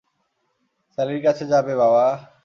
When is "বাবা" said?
1.81-2.05